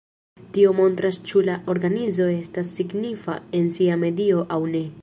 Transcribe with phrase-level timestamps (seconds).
[0.53, 4.89] Tio montras ĉu la organizo estas signifa en sia medio aŭ ne.